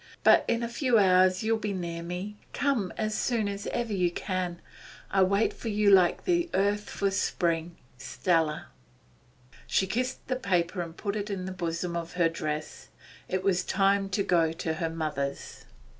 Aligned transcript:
But 0.23 0.45
in 0.47 0.63
a 0.63 0.67
few 0.67 0.97
hours 0.97 1.43
you 1.43 1.53
will 1.53 1.59
be 1.59 1.73
near 1.73 2.01
me. 2.01 2.35
Come 2.53 2.91
as 2.97 3.13
soon 3.13 3.47
as 3.47 3.67
ever 3.67 3.93
you 3.93 4.09
can. 4.09 4.59
I 5.11 5.21
wait 5.21 5.53
for 5.53 5.69
you 5.69 5.91
like 5.91 6.25
the 6.25 6.49
earth 6.55 6.89
for 6.89 7.11
spring. 7.11 7.77
'STELLA.' 7.99 8.69
She 9.67 9.85
kissed 9.85 10.25
the 10.27 10.37
paper 10.37 10.81
and 10.81 10.97
put 10.97 11.15
it 11.15 11.29
in 11.29 11.45
the 11.45 11.51
bosom 11.51 11.95
of 11.95 12.13
her 12.13 12.29
dress. 12.29 12.87
It 13.29 13.43
was 13.43 13.59
already 13.61 13.71
time 13.73 14.09
to 14.09 14.23
go 14.23 14.51
to 14.51 14.73
her 14.73 14.89
mother's. 14.89 15.65